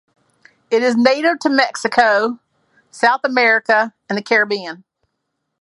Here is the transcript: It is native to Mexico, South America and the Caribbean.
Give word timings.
It 0.71 0.81
is 0.81 0.95
native 0.97 1.37
to 1.41 1.49
Mexico, 1.51 2.39
South 2.89 3.21
America 3.23 3.93
and 4.09 4.17
the 4.17 4.23
Caribbean. 4.23 4.83